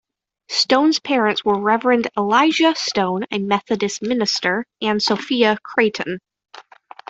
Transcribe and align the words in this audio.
Stone's 0.49 0.97
parents 0.97 1.45
were 1.45 1.59
Reverend 1.61 2.07
Elijah 2.17 2.73
Stone, 2.75 3.25
a 3.29 3.37
Methodist 3.37 4.01
minister, 4.01 4.65
and 4.81 4.99
Sophia 4.99 5.59
Creighton. 5.61 6.17